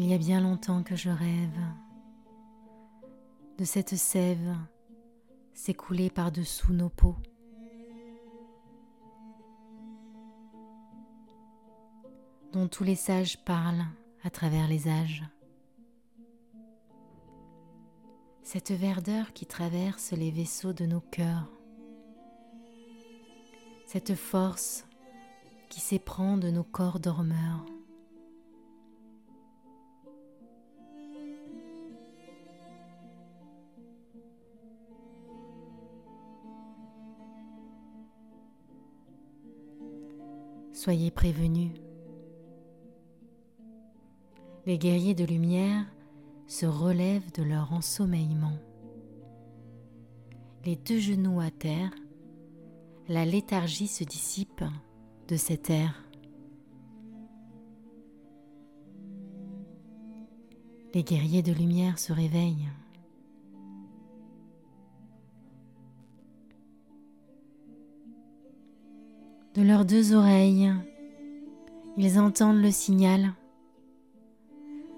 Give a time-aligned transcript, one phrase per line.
[0.00, 1.58] Il y a bien longtemps que je rêve
[3.58, 4.54] de cette sève
[5.54, 7.16] s'écouler par-dessous nos peaux.
[12.52, 13.84] dont tous les sages parlent
[14.22, 15.24] à travers les âges.
[18.44, 21.50] Cette verdeur qui traverse les vaisseaux de nos cœurs,
[23.84, 24.86] cette force
[25.68, 27.66] qui s'éprend de nos corps dormeurs.
[40.78, 41.72] Soyez prévenus.
[44.64, 45.84] Les guerriers de lumière
[46.46, 48.56] se relèvent de leur ensommeillement.
[50.64, 51.90] Les deux genoux à terre,
[53.08, 54.62] la léthargie se dissipe
[55.26, 56.00] de cet air.
[60.94, 62.68] Les guerriers de lumière se réveillent.
[69.58, 70.72] De leurs deux oreilles,
[71.96, 73.34] ils entendent le signal.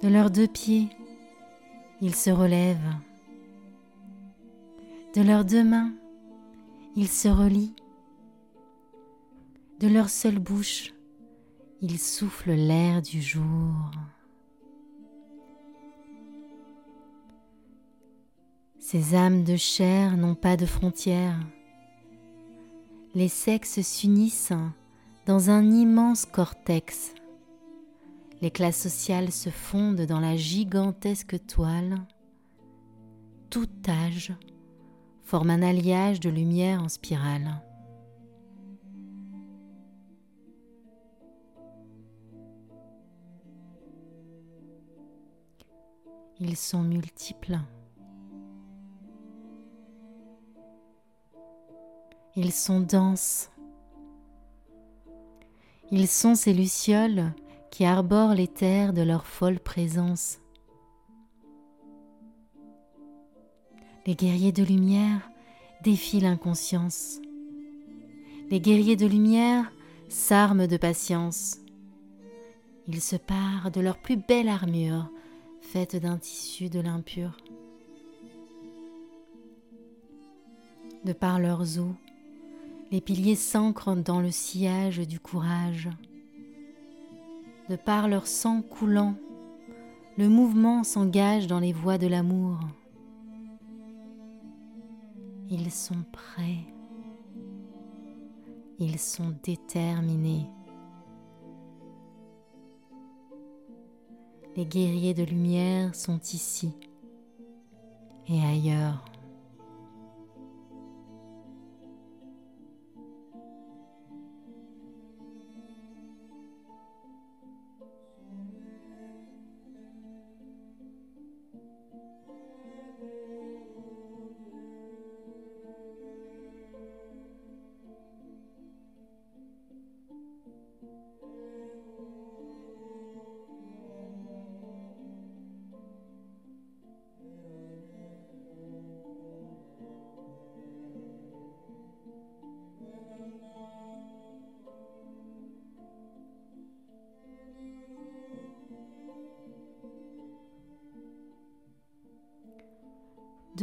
[0.00, 0.90] De leurs deux pieds,
[2.00, 2.94] ils se relèvent.
[5.16, 5.92] De leurs deux mains,
[6.94, 7.74] ils se relient.
[9.80, 10.94] De leur seule bouche,
[11.80, 13.90] ils soufflent l'air du jour.
[18.78, 21.40] Ces âmes de chair n'ont pas de frontières
[23.14, 24.52] les sexes s'unissent
[25.26, 27.14] dans un immense cortex.
[28.40, 32.00] Les classes sociales se fondent dans la gigantesque toile.
[33.50, 34.32] Tout âge
[35.22, 37.62] forme un alliage de lumière en spirale.
[46.40, 47.58] Ils sont multiples.
[52.36, 53.48] Ils sont denses.
[55.92, 57.32] Ils sont ces lucioles
[57.70, 60.40] qui arborent les terres de leur folle présence.
[64.04, 65.30] Les guerriers de lumière
[65.84, 67.20] défient l'inconscience.
[68.50, 69.70] Les guerriers de lumière
[70.08, 71.58] s'arment de patience.
[72.88, 75.08] Ils se parent de leur plus belle armure,
[75.60, 77.36] faite d'un tissu de l'impur.
[81.04, 81.94] De par leurs os,
[82.94, 85.90] les piliers s'ancrent dans le sillage du courage.
[87.68, 89.16] De par leur sang coulant,
[90.16, 92.56] le mouvement s'engage dans les voies de l'amour.
[95.50, 96.62] Ils sont prêts.
[98.78, 100.46] Ils sont déterminés.
[104.54, 106.70] Les guerriers de lumière sont ici
[108.28, 109.04] et ailleurs.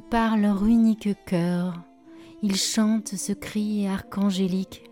[0.00, 1.82] Par leur unique cœur,
[2.42, 4.84] ils chantent ce cri archangélique.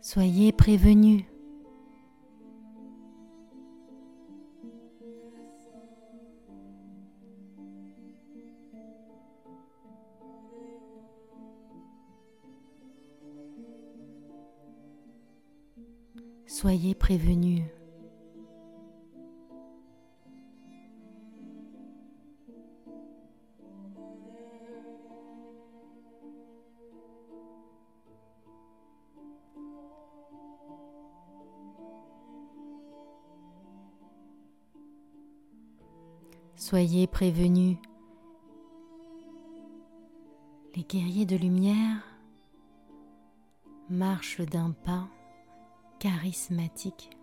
[0.00, 1.24] Soyez prévenus.
[16.46, 17.64] Soyez prévenus.
[36.68, 37.76] Soyez prévenus.
[40.74, 42.02] Les guerriers de lumière
[43.88, 45.06] marchent d'un pas
[46.00, 47.15] charismatique.